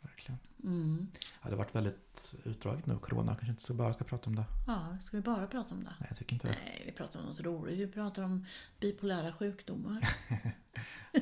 [0.00, 0.38] verkligen.
[0.64, 1.06] Mm.
[1.42, 3.32] Ja, det har varit väldigt utdraget nu, corona.
[3.34, 4.44] Kanske inte så bara ska prata om det.
[4.66, 5.94] Ja, ska vi bara prata om det?
[6.00, 6.46] Nej, jag tycker inte.
[6.48, 7.78] Nej, vi pratar om något roligt.
[7.78, 8.46] Vi pratar om
[8.80, 10.08] bipolära sjukdomar.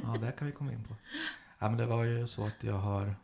[0.03, 0.97] Ja, det kan vi komma in på.
[1.59, 3.17] Ja, men det var ju så att jag har...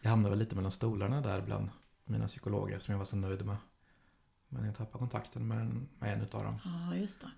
[0.00, 1.70] Jag hamnade väl lite mellan stolarna där bland
[2.04, 3.56] mina psykologer som jag var så nöjd med.
[4.52, 6.58] Men jag tappade kontakten med en, med en utav dem.
[6.64, 7.30] Ja, just det.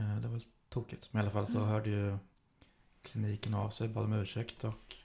[0.00, 1.08] Eh, Det var tokigt.
[1.12, 1.68] Men i alla fall så Mm.
[1.68, 2.18] hörde ju
[3.02, 4.96] kliniken av sig, bad om ursäkt och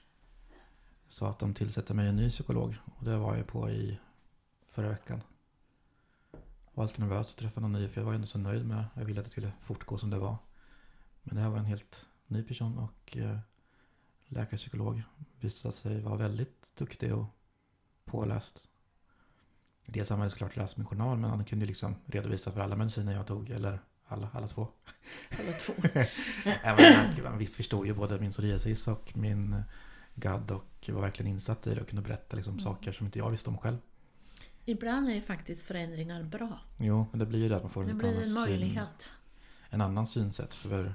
[1.08, 2.76] sa att de tillsätter mig en ny psykolog.
[2.96, 3.98] Och det var jag på i
[4.68, 5.20] förra veckan.
[6.74, 9.04] Var lite nervös att träffa någon ny för jag var ändå så nöjd med, jag
[9.04, 10.36] ville att det skulle fortgå som det var.
[11.22, 13.38] Men det här var en helt ny person och eh,
[14.26, 15.02] läkarpsykolog
[15.40, 17.24] visade sig vara väldigt duktig och
[18.04, 18.68] påläst.
[19.92, 23.12] Dels han hade såklart läst min journal men han kunde liksom redovisa för alla mediciner
[23.12, 24.68] jag tog, eller alla, alla två.
[25.40, 25.72] Alla två.
[26.62, 29.62] Även han, han förstod ju både min psoriasis och min
[30.14, 32.64] GAD och var verkligen insatt i det och kunde berätta liksom Mm.
[32.64, 33.76] saker som inte jag visste om själv.
[34.64, 36.60] Ibland är ju faktiskt förändringar bra.
[36.78, 39.12] Jo, men det blir ju det att man får Det en, blir en syn, möjlighet.
[39.70, 40.54] en annan synsätt.
[40.54, 40.94] För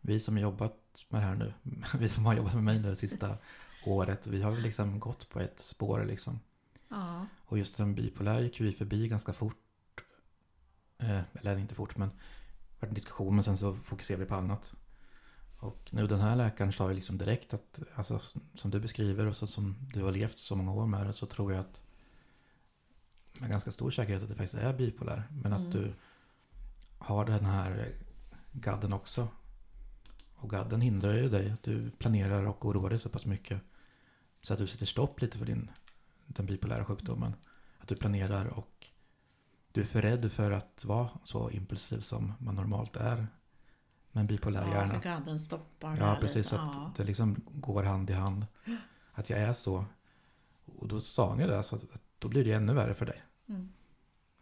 [0.00, 0.76] vi som har jobbat
[1.08, 1.52] med det här nu,
[1.98, 3.36] vi som har jobbat med mig det sista
[3.86, 4.26] året.
[4.26, 6.40] Vi har liksom gått på ett spår liksom.
[6.90, 7.26] Ja.
[7.44, 9.56] Och just den bipolär gick vi förbi ganska fort.
[10.98, 14.34] Eh, eller inte fort men det var en diskussion men sen så fokuserade vi på
[14.34, 14.74] annat.
[15.58, 18.20] Och nu den här läkaren sa ju liksom direkt att, alltså
[18.54, 21.26] som du beskriver och så som du har levt så många år med det så
[21.26, 21.82] tror jag att
[23.40, 25.22] med ganska stor säkerhet att det faktiskt är bipolär.
[25.30, 25.66] Men Mm.
[25.66, 25.92] att du
[26.98, 27.92] har den här
[28.52, 29.28] gadden också.
[30.34, 33.60] Och gadden hindrar ju dig att du planerar och oroar dig så pass mycket.
[34.40, 35.70] Så att du sätter stopp lite för din,
[36.36, 37.34] den bipolära sjukdomen.
[37.78, 38.86] Att du planerar och
[39.72, 43.26] du är för rädd för att vara så impulsiv som man normalt är.
[44.12, 44.88] Med en bipolär Ja, hjärna.
[44.94, 46.36] för gadden stoppar Ja, precis.
[46.36, 46.48] lite.
[46.48, 46.92] Så att Ja.
[46.96, 48.46] det liksom går hand i hand.
[49.12, 49.84] Att jag är så.
[50.78, 53.06] Och då sa han ju det, så att att då blir det ännu värre för
[53.06, 53.22] dig.
[53.48, 53.68] Mm.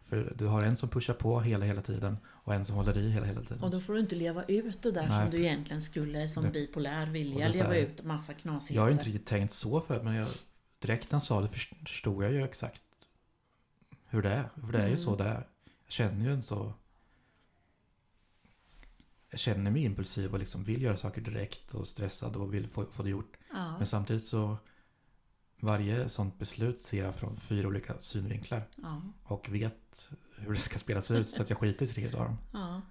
[0.03, 3.09] För du har en som pushar på hela, hela tiden och en som håller i
[3.11, 3.63] hela, hela tiden.
[3.63, 5.21] Och då får du inte leva ut det där Nej.
[5.23, 8.75] som du egentligen skulle som Det- bipolär vilja leva ut massa knasigheter.
[8.75, 10.27] jag har inte riktigt tänkt så för men jag,
[10.79, 12.83] direkt när han sa det förstod jag ju exakt
[14.05, 14.49] hur det är.
[14.65, 14.97] För det är ju Mm.
[14.97, 15.47] så det är.
[15.85, 16.73] Jag känner ju en så...
[19.29, 22.85] Jag känner mig impulsiv och liksom vill göra saker direkt och stressad och vill få,
[22.91, 23.37] få det gjort.
[23.53, 23.77] Ja.
[23.77, 24.57] Men samtidigt så
[25.59, 28.67] varje sånt beslut ser jag från fyra olika synvinklar.
[28.75, 29.01] Ja.
[29.23, 32.37] Och vet hur det ska spelas ut så att jag skiter i tre av dem.
[32.53, 32.81] Ja.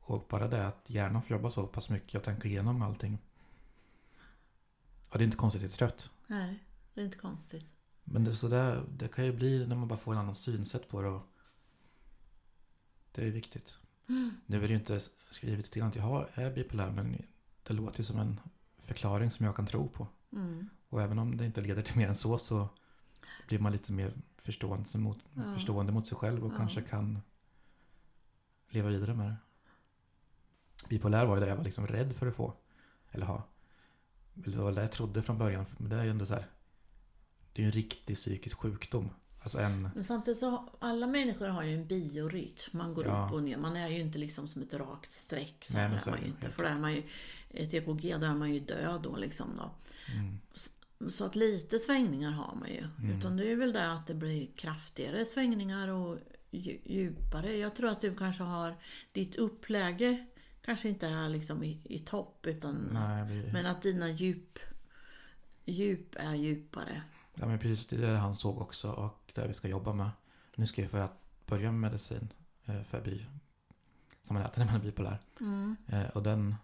[0.00, 3.18] Och bara det att hjärnan får jobba så pass mycket och tänka igenom allting.
[5.10, 6.10] Ja, det är inte konstigt att jag är trött.
[6.26, 6.58] Nej,
[6.98, 7.64] det är inte konstigt.
[8.04, 10.88] Men det, så där, det kan ju bli när man bara får en annan synsätt
[10.88, 11.08] på det.
[11.08, 11.22] Och
[13.12, 13.78] det är viktigt.
[14.46, 17.22] Nu är det ju inte skrivet till att jag har, är bipolär men
[17.62, 18.40] det låter ju som en
[18.78, 20.06] förklaring som jag kan tro på.
[20.32, 20.68] Mm.
[20.88, 22.68] Och även om det inte leder till mer än så så
[23.48, 25.54] blir man lite mer förstående mot, Ja.
[25.54, 26.56] förstående mot sig själv och Ja.
[26.56, 27.18] kanske kan
[28.68, 29.36] leva vidare med det.
[30.88, 32.54] Bipolär var ju det jag var liksom rädd för att få.
[33.10, 33.48] Eller ha.
[34.44, 35.66] Eller Det var det jag trodde från början.
[35.76, 36.46] Men det är ju ändå så här.
[37.58, 39.10] Det är ju en riktig psykisk sjukdom.
[39.42, 39.82] Alltså en...
[39.94, 42.70] Men samtidigt så har, alla människor har ju en biorytm.
[42.78, 43.26] Man går Ja.
[43.26, 43.56] upp och ner.
[43.56, 45.64] Man är ju inte liksom som ett rakt streck.
[45.64, 46.50] Så Nej, är så man ju det, inte.
[46.50, 47.02] För då är man ju
[47.50, 49.70] ett EKG, då är man ju död då liksom då.
[50.14, 52.84] Mm, Så att lite svängningar har man ju.
[52.98, 53.18] Mm.
[53.18, 56.18] Utan det är väl det att det blir kraftigare svängningar och
[56.50, 57.56] dju- djupare.
[57.56, 58.74] Jag tror att du kanske har
[59.12, 60.26] ditt uppläge
[60.62, 64.58] kanske inte är liksom i, i topp utan nej, vi, men att dina djup
[65.64, 67.02] djup är djupare.
[67.40, 70.10] Ja, men precis det är det han såg också och det vi ska jobba med.
[70.56, 71.08] Nu ska jag
[71.46, 72.32] börja med medicin
[72.64, 73.26] eh, för bi,
[74.22, 75.18] som man äter när man är bipolär.
[75.40, 75.76] Mm.
[75.86, 76.54] Eh, och den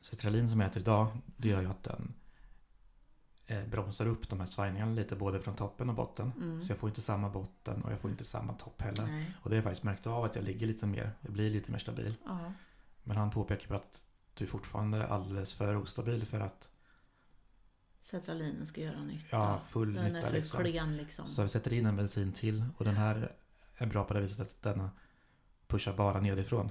[0.00, 2.14] Citralin som jag äter idag, det gör ju att den
[3.46, 6.32] eh, bromsar upp de här svajningarna lite både från toppen och botten.
[6.36, 6.62] Mm.
[6.62, 9.06] Så jag får inte samma botten och jag får inte samma topp heller.
[9.06, 9.34] Nej.
[9.42, 11.72] Och det har jag faktiskt märkt av att jag ligger lite mer, jag blir lite
[11.72, 12.14] mer stabil.
[12.24, 12.52] Ja.
[13.02, 16.68] Men han påpekar på att du är fortfarande alldeles för ostabil för att
[18.04, 19.26] Cetralinen ska göra nytta.
[19.30, 20.60] ja, full Den nytta är för liksom.
[20.60, 21.26] klen liksom.
[21.26, 23.32] Så vi sätter in en medicin till och den här
[23.76, 24.88] är bra på det viset att den
[25.66, 26.70] pushar bara nedifrån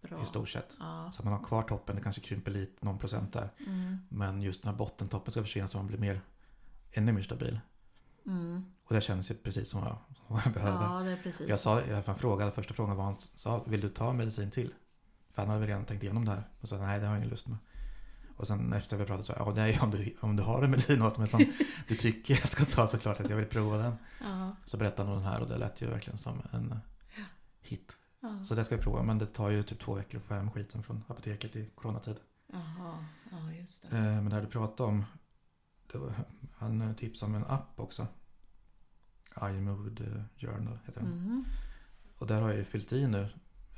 [0.00, 0.22] Bra.
[0.22, 0.76] i stort sett.
[0.78, 1.12] Ja.
[1.14, 3.50] Så man har kvar toppen, det kanske krymper lite, någon procent där.
[3.66, 3.98] Mm.
[4.08, 6.20] Men just den här bottentoppen ska försvinna så man blir mer,
[6.92, 7.60] ännu mer stabil.
[8.26, 8.64] Mm.
[8.84, 10.84] Och det känns ju precis som jag, som jag behöver.
[10.84, 11.48] Ja, det är precis.
[11.48, 14.74] Jag sa, jag frågade, första frågan var han sa, vill du ta medicin till?
[15.32, 16.48] För han hade väl redan tänkt igenom det här.
[16.60, 17.58] Och sa, nej det har jag ingen lust med.
[18.42, 21.28] Och sen efter vi pratade så, ja nej om du, om du har en mig
[21.28, 21.40] som
[21.88, 23.94] du tycker jag ska ta så klart att jag vill prova den.
[24.20, 24.56] Ja.
[24.64, 26.74] Så berättade om den här och det lät ju verkligen som en
[27.60, 27.96] hit.
[28.20, 28.44] Ja.
[28.44, 30.50] Så det ska vi prova, men det tar ju typ två veckor att få hem
[30.50, 32.16] skiten från apoteket i coronatid.
[32.46, 33.96] Jaha, ja just det.
[33.96, 35.04] Eh, Men det här du pratade om,
[35.92, 36.14] det var,
[36.56, 38.06] han tipsade om en app också.
[39.42, 41.12] iMood eh, Journal heter den.
[41.12, 41.44] Mm.
[42.18, 43.28] Och där har jag ju fyllt i nu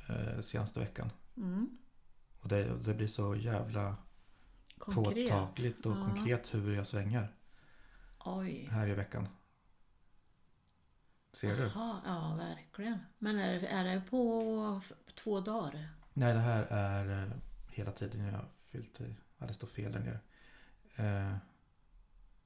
[0.09, 1.11] eh, senaste veckan.
[1.37, 1.77] Mm.
[2.39, 3.95] Och det, det blir så jävla
[4.77, 5.29] Konkret.
[5.29, 6.05] påtagligt och Ja.
[6.05, 7.35] konkret hur jag svänger
[8.19, 8.67] Oj.
[8.71, 9.27] här i veckan.
[11.33, 11.71] Ser du?
[11.75, 12.99] Ja verkligen.
[13.17, 14.81] Men är det, är det på
[15.15, 15.89] två dagar?
[16.13, 17.31] Nej, det här är eh,
[17.69, 19.15] hela tiden jag har fyllt i.
[19.37, 20.19] Ja, det står fel där nere.
[20.95, 21.37] Eh,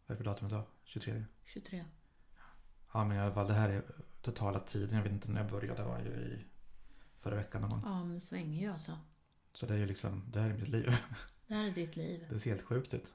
[0.06, 0.64] vad är det för datum idag?
[0.84, 1.26] 23?
[1.46, 1.86] 23.
[2.94, 3.84] Ja, men i alla fall det här är
[4.22, 4.96] totala tiden.
[4.96, 5.82] Jag vet inte när jag började.
[5.82, 6.46] Det var ju i
[7.20, 7.82] förra veckan någon gång.
[7.86, 8.98] Ja, men svänger ju alltså.
[9.54, 10.98] Så det är ju liksom, det här är mitt liv.
[11.50, 12.26] Det här är ditt liv.
[12.30, 13.14] Det ser helt sjukt ut.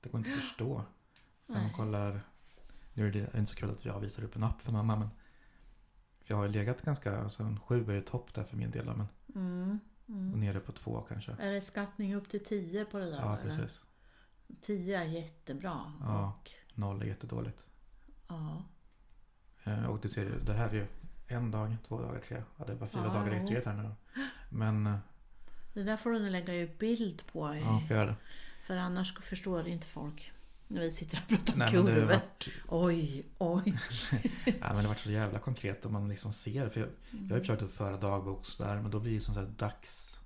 [0.00, 0.84] Det går inte att förstå.
[1.46, 2.20] När man kollar.
[2.94, 5.08] Nu är det inte så kul att jag visar upp en app för mamma men.
[6.24, 9.06] Jag har legat ganska, alltså en sju är ju topp där för min del men.
[9.34, 9.78] Mm.
[10.06, 10.40] Och Mm.
[10.40, 11.36] nere på två kanske.
[11.40, 13.18] Är det skattning upp till 10 på det där?
[13.20, 13.56] Ja eller?
[13.56, 13.80] precis.
[14.60, 15.92] 10 är jättebra.
[16.00, 16.28] Ja.
[16.40, 17.66] Och, Noll är jättedåligt.
[18.28, 18.62] ja.
[19.64, 20.86] Eh, Och du ser ju, det här är ju
[21.26, 22.42] en dag, två dagar, tre.
[22.56, 23.90] Ja, det är bara fyra Ja, dagar registrerat här nu.
[24.50, 24.98] Men, eh,
[25.76, 27.54] Det där får du nog lägga ut bild på.
[27.54, 28.14] I, ja, det.
[28.62, 30.32] För annars förstår inte folk
[30.68, 32.00] när vi sitter och pratar Nej, kurvor.
[32.06, 33.62] varit, Oj, oj.
[34.44, 36.68] ja, men det har varit så jävla konkret om man liksom ser.
[36.68, 39.34] För jag, jag har ju försökt att föra dagbok sådär, men då blir det som
[39.34, 40.18] så här dags...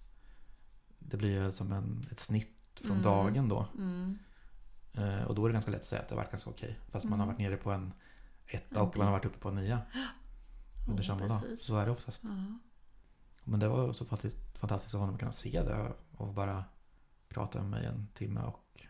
[0.98, 3.02] Det blir ju som en, ett snitt från Mm.
[3.02, 3.66] dagen då.
[3.78, 4.18] Mm.
[4.94, 6.78] Eh, och då är det ganska lätt att säga att det har varit ganska okej.
[6.90, 7.34] Fast man har Mm.
[7.36, 7.92] varit nere på en
[8.46, 9.80] etta och man har varit uppe på en nia.
[10.88, 11.40] Under Ja, samma dag.
[11.40, 11.62] precis.
[11.66, 12.20] Så är det oftast.
[12.24, 12.58] Ja.
[13.44, 16.64] Men det var så fantastiskt, fantastiskt av honom att kunna se det och bara
[17.28, 18.86] prata med mig en timme och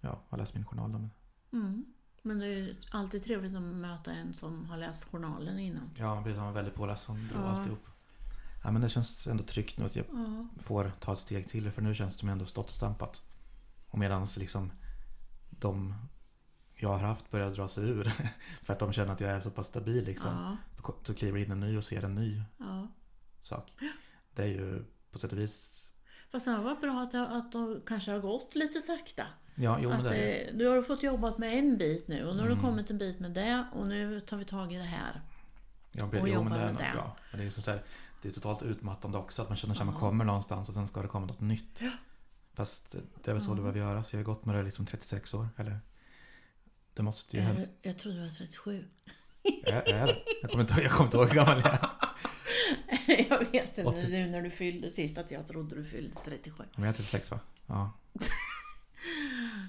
[0.00, 1.08] ja, ha läst min journal.
[1.52, 1.84] Mm.
[2.22, 5.90] Men det är ju alltid trevligt att möta en som har läst journalen innan.
[5.96, 7.46] ja, han blev han var väldigt påläst som drog Ja.
[7.48, 7.86] alltihop.
[8.64, 10.48] Ja, men det känns ändå tryggt nu att jag Ja.
[10.62, 11.70] får ta ett steg till.
[11.70, 13.22] För nu känns det som jag ändå stått och stampat.
[13.88, 14.72] Och medans liksom
[15.50, 15.94] de
[16.74, 18.04] jag har haft börjar dra sig ur.
[18.62, 20.30] för att de känner att jag är så pass stabil liksom.
[20.30, 20.56] Ja.
[20.76, 22.88] Så- Så kliver in en ny och ser en ny ja.
[23.44, 23.72] Sak.
[24.34, 25.88] Det är ju på sätt och vis
[26.30, 29.26] Fast det har varit bra att att det kanske har gått lite sakta.
[29.54, 32.34] Ja, jo men att det är du har fått jobbat med en bit nu och
[32.36, 32.64] nu har du Mm.
[32.64, 35.20] kommit en bit med det och nu tar vi tag i det här.
[35.92, 36.90] Ja, och jo, men jobbar det är med det.
[36.94, 37.16] bra.
[37.30, 37.82] Men det är som så här,
[38.22, 40.00] det är totalt utmattande också att man känner att man Ja.
[40.00, 41.80] kommer någonstans och sen ska det komma något nytt.
[42.54, 43.54] Fast det är väl så Ja.
[43.54, 44.12] det behöver göras.
[44.12, 45.48] Jag har gått med det liksom 36 år.
[45.56, 45.78] Eller
[46.94, 48.84] det måste ju Är du, jag trodde du var 37.
[49.64, 50.16] Är, är det?
[50.42, 51.88] Jag kommer inte, jag kommer inte ihåg hur gammal jag är.
[53.28, 54.08] jag vet inte 80.
[54.08, 56.64] nu när du fyllde sist att jag trodde du fyllde 37.
[56.74, 57.40] Men jag är 36 va?
[57.66, 57.92] Ja.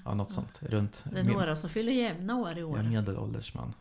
[0.04, 0.62] Ja, något sånt.
[0.62, 2.82] Runt Det är några som fyller jämna år i jag är år.
[2.82, 3.74] medelålders man.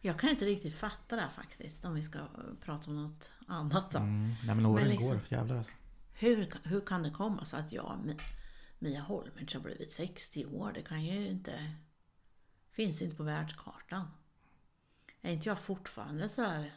[0.00, 2.18] Jag kan inte riktigt fatta det här faktiskt om vi ska
[2.64, 3.98] prata om något annat då.
[3.98, 4.28] Mm.
[4.44, 5.72] Nej men åren liksom- går, jävlar alltså.
[6.12, 8.20] Hur, hur kan det komma sig att jag, Mi-
[8.78, 10.72] Mia Holmertz, har blivit 60 år?
[10.74, 11.52] Det kan ju inte...
[12.70, 14.10] Finns inte på världskartan.
[15.22, 16.72] Är inte jag fortfarande sådär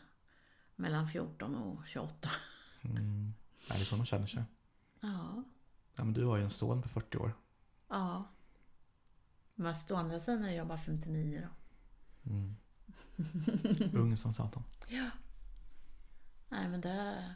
[0.82, 2.30] mellan 14 och 28?
[2.82, 3.34] Mm.
[3.70, 4.44] Nej, det är så man känner sig.
[5.00, 5.44] Ja,
[5.96, 7.34] Ja, men du har ju en son på 40 år.
[7.90, 8.24] ja.
[9.56, 11.48] Men å andra sidan är jag bara 59
[12.24, 12.30] då.
[12.32, 12.56] Mm.
[13.94, 14.64] Ung som satan.
[16.50, 17.34] Nej men det,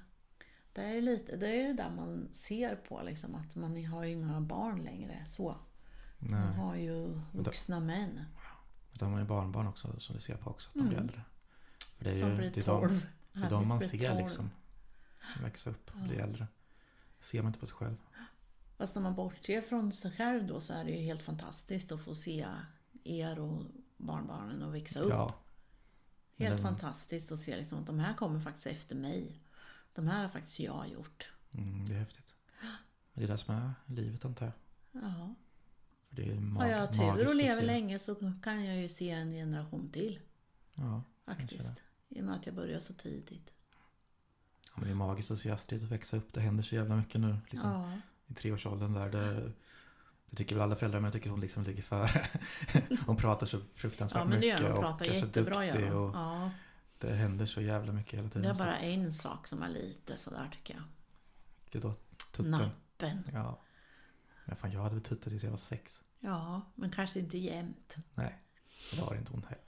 [0.73, 4.41] det är lite, det är där man ser på liksom att man har ju inga
[4.41, 5.57] barn längre så.
[6.19, 6.53] Man Nej.
[6.57, 8.25] har ju vuxna män
[8.93, 10.69] Utan man är barnbarn också som du ser på också.
[10.69, 11.09] Att de blir Mm.
[11.09, 11.21] äldre.
[11.97, 13.07] För det är som ju blir det är de, 12.
[13.35, 14.17] Det är de man ser 12.
[14.17, 14.49] liksom.
[15.41, 16.47] Växa upp och bli äldre.
[17.21, 17.95] ser man inte på sig själv.
[18.77, 22.01] Fast när man bortser från sig själv då så är det ju helt fantastiskt att
[22.01, 22.47] få se
[23.03, 23.63] er och
[23.97, 25.09] barnbarnen och växa upp.
[25.13, 25.35] Ja.
[26.37, 29.39] Helt den- fantastiskt att se liksom att de här kommer faktiskt efter mig.
[29.93, 31.29] De här har faktiskt jag gjort.
[31.53, 32.35] Mm, det är häftigt.
[33.13, 34.53] Det är det som är livet antar jag.
[35.03, 35.35] Ja.
[36.09, 39.09] För det är mag- Har jag tur och lever länge så kan jag ju se
[39.09, 40.19] en generation till
[40.73, 41.03] Ja.
[41.25, 41.81] faktiskt.
[42.15, 43.53] I och med att jag börjar så tidigt.
[44.65, 46.33] ja, men det är magiskt att se Astrid växa upp.
[46.33, 47.37] Det händer så jävla mycket nu.
[47.49, 47.91] Liksom, Ja.
[48.27, 49.09] I treårsåldern där.
[49.09, 49.51] Det,
[50.29, 52.27] det tycker väl alla föräldrar men jag tycker hon liksom ligger före.
[53.05, 54.61] hon pratar så fruktansvärt ja men det mycket.
[54.61, 54.73] gör de.
[54.75, 55.89] och pratar så jättebra gör de.
[55.89, 56.51] och Ja.
[56.97, 58.41] Det händer så jävla mycket hela tiden.
[58.41, 60.83] Det är bara en sak som är lite sådär tycker jag.
[61.63, 61.95] Vilket då?
[62.31, 62.51] Tutten?
[62.51, 63.23] Nappen.
[63.33, 63.59] Ja.
[64.45, 66.03] Men fan jag hade väl tuttat tills jag var sex.
[66.19, 67.95] Ja, men kanske inte jämt.
[68.15, 68.41] Nej.
[68.95, 69.63] Det har inte hon heller.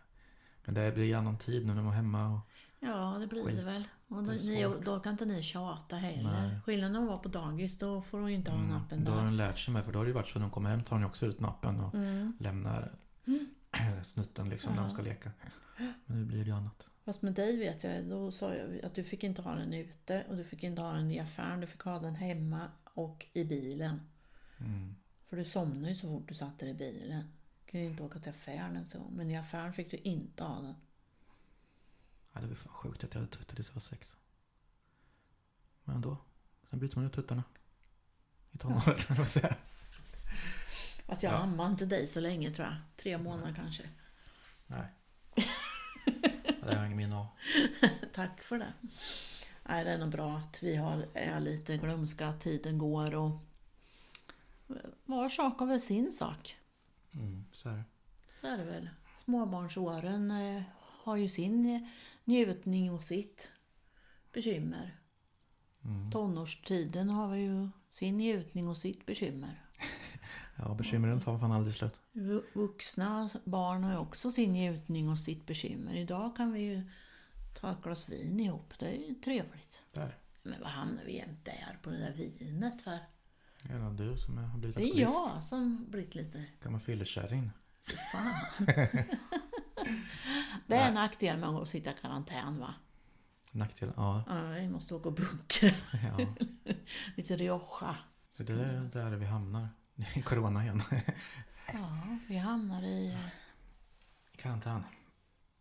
[0.68, 2.34] Men det blir annan tid nu när man är hemma.
[2.34, 2.40] Och,
[2.80, 3.56] Ja, det blir Skit.
[3.58, 3.84] det väl.
[4.08, 6.48] Och då, ni, då kan inte ni tjata heller.
[6.48, 6.60] Nej.
[6.66, 9.12] Skillnaden när hon var på dagis, då får hon ju inte ha mm, nappen då
[9.12, 9.26] har där.
[9.26, 9.86] hon lärt sig med.
[9.86, 11.26] För då har det ju varit så när hon kommer hem tar hon ju också
[11.26, 12.34] ut nappen och Mm.
[12.40, 12.96] lämnar
[14.04, 14.94] snutten liksom när de Ja.
[14.94, 15.32] ska leka.
[16.06, 16.90] Men nu blir det ju annat.
[17.06, 20.24] Fast med dig vet jag, då sa jag att du fick inte ha den ute
[20.30, 21.60] och du fick inte ha den i affären.
[21.62, 24.02] Du fick ha den hemma och i bilen.
[24.60, 24.96] Mm.
[25.30, 27.24] För du somnade ju så fort du satte dig i bilen.
[27.78, 29.08] Kan ju inte åka till affären så.
[29.12, 30.76] Men i affären fick du inte ha den.
[32.34, 34.16] Ja, det var fan sjukt att jag hade tuttat tills jag var sex.
[35.84, 36.18] Men då.
[36.70, 37.44] Sen byter man ut tuttarna.
[38.52, 39.26] I tonåren, ja.
[39.28, 39.56] säga.
[41.06, 41.38] Fast jag Ja.
[41.38, 42.76] ammade inte dig så länge tror jag.
[42.96, 43.90] Tre månader kanske.
[44.68, 44.88] Nej.
[46.46, 47.28] Det har jag ingen minne av.
[48.14, 48.74] Tack för det.
[49.64, 53.32] Nej, det är nog bra att vi har, är lite glömska, tiden går och
[55.06, 56.58] var sak har väl sin sak.
[57.18, 57.84] Mm, så är det.
[58.42, 58.90] Så är det väl.
[59.16, 61.88] Småbarnsåren eh, har ju sin
[62.24, 63.50] njutning och sitt
[64.34, 65.00] bekymmer.
[65.86, 66.12] Mm.
[66.12, 69.64] Tonårstiden har vi ju sin njutning och sitt bekymmer.
[70.60, 72.02] Ja, bekymren tar fan aldrig slut.
[72.12, 75.96] Vu- Vuxna barn har ju också sin njutning och sitt bekymmer.
[75.96, 76.82] Idag kan vi ju
[77.62, 78.74] ta ett glas vin ihop.
[78.80, 79.82] Det är ju trevligt.
[79.92, 80.18] Där.
[80.44, 82.98] Men vad hamnar vi jämt där på det där vinet för?
[83.68, 85.34] Det är nog du som har blivit Det är alkoholist.
[85.36, 86.46] jag som blivit lite...
[86.64, 87.52] Gammal fyllekärring.
[87.88, 88.66] Fy fan.
[90.68, 92.74] det är en nackdel med att sitta i karantän va?
[93.52, 94.24] Nackdel, ja.
[94.28, 95.70] Ja, vi måste åka och bunkra.
[95.92, 96.28] ja.
[97.16, 97.96] Lite Rioja.
[98.38, 99.70] Så det är där vi hamnar.
[100.26, 100.82] Corona igen.
[101.74, 103.18] Ja, vi hamnar i...
[104.34, 104.84] I karantän.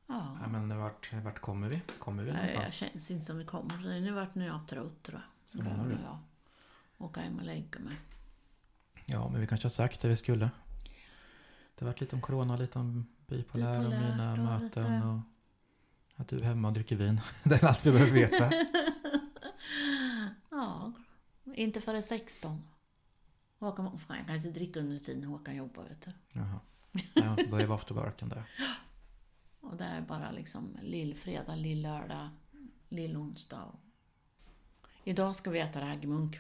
[0.07, 0.39] Ja.
[0.43, 1.81] Ja, men vart, vart kommer vi?
[1.99, 2.75] Kommer vi Nej, jag någonstans?
[2.93, 3.79] känns inte som vi kommer.
[3.79, 5.59] Det är nu vart nu jag trött tror jag.
[5.61, 5.99] Så menar du?
[6.99, 7.97] Åka hem och lägga mig.
[9.07, 10.51] Ja, men vi kanske har sagt det vi skulle.
[11.75, 15.21] Det har varit lite om corona, lite om bipolär och mina och möten lite- och
[16.21, 17.21] att du är hemma och dricker vin.
[17.45, 18.51] Det är allt vi behöver veta.
[20.51, 20.93] Ja,
[21.55, 22.63] inte före 16.
[23.59, 26.13] Håkan, fan, jag kan inte dricka under tiden Håkan jobbar vet du.
[26.33, 26.61] Jaha.
[27.15, 28.45] Ja, är vi afterworken där.
[29.61, 32.29] Och det är bara liksom lillfredag, lillördag,
[32.89, 33.73] lillonsdag.
[35.05, 36.39] Idag ska vi äta raggmunk.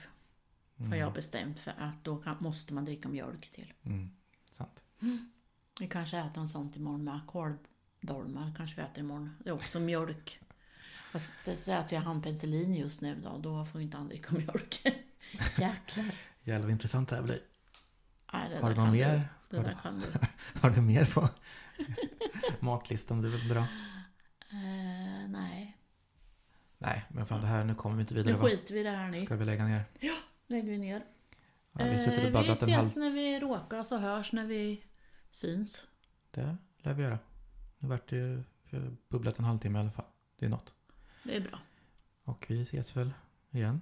[0.79, 3.73] Har jag bestämt för att då kan, måste man dricka mjölk till.
[3.83, 4.11] Mm,
[4.51, 4.83] sant.
[5.81, 8.53] Vi kanske äter något sånt imorgon med kåldolmar.
[8.57, 9.37] Kanske vi äter imorgon.
[9.45, 10.41] Det är också mjölk.
[11.13, 13.39] Fast så äter jag han penicillin just nu då.
[13.39, 14.83] Då får inte han dricka mjölk.
[15.59, 16.15] Jäklar.
[16.43, 17.41] Jävlar vad intressant det här blir.
[18.33, 19.29] Nej, det Har du något mer?
[19.51, 19.57] Du.
[19.57, 20.07] Har Det du- där kan du.
[20.61, 21.29] Har du mer på
[22.61, 23.23] matlistan?
[23.23, 23.61] Det är väl bra?
[24.51, 25.77] Eh, nej.
[26.79, 28.45] Nej, men fan det här, nu kommer vi inte Nu vidare va?
[28.49, 29.25] skiter vi i det här nu.
[29.25, 29.85] Ska vi lägga ner?
[30.47, 31.05] Lägger vi ner.
[31.73, 32.53] Ja, vi Eh, och vi en halv...
[32.53, 34.83] ses när vi råkar så hörs när vi
[35.31, 35.87] syns.
[36.31, 37.19] Det lär vi göra.
[37.79, 38.43] Nu vart det ju...
[39.09, 40.05] Bubblat en halvtimme i alla fall.
[40.39, 40.75] Det är något.
[41.23, 41.59] Det är bra.
[42.25, 43.13] Och vi ses väl
[43.51, 43.81] igen.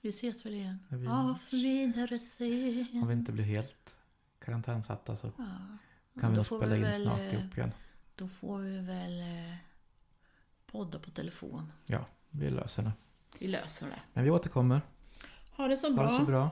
[0.00, 0.78] Vi ses väl igen.
[0.88, 3.02] När vi- Auf Wiedersehen.
[3.02, 3.96] Om vi inte blir helt
[4.38, 5.44] karantänsatta så Ja.
[6.20, 7.72] kan vi nog spela vi in väl, snart eh, ihop igen.
[8.14, 9.54] Då får vi väl eh,
[10.66, 11.72] podda på telefon.
[11.86, 12.92] Ja, vi löser det.
[13.38, 14.00] Vi löser det.
[14.12, 14.80] Men vi återkommer.
[15.62, 16.04] Ha det så Ha bra.
[16.04, 16.50] det så bra.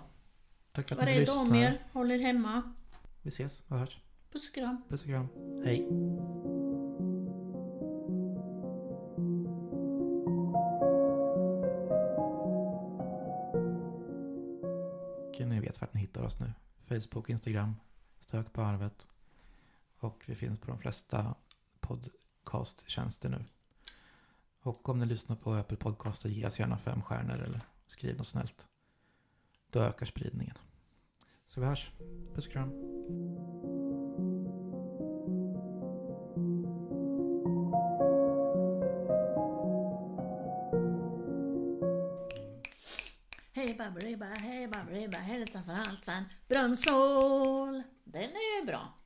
[0.73, 1.59] Tack för att Var ni rädda om lyssnar.
[1.71, 1.87] er.
[1.93, 2.63] Håll er hemma.
[3.23, 3.99] Vi ses och hörs.
[4.33, 4.83] Puss och kram.
[4.89, 5.29] Puss och kram.
[5.65, 5.89] Hej.
[15.47, 16.53] Ni vet vart ni hittar oss nu.
[16.89, 17.77] Facebook, Instagram.
[18.21, 19.07] Sök på Arvet.
[19.99, 21.35] Och vi finns på de flesta
[21.81, 23.45] podcasttjänster nu.
[24.63, 28.27] Och om ni lyssnar på Apple Podcast, ge oss gärna fem stjärnor eller skriv något
[28.27, 28.67] snällt.
[29.71, 30.57] Då ökar spridningen.
[31.47, 31.91] Så vi hörs.
[32.35, 32.71] Puss och kram.
[43.53, 46.25] Hej baberiba, hej baberiba, hälsa från halsen.
[46.49, 47.83] Brunnsål.
[48.05, 49.00] Den är ju bra.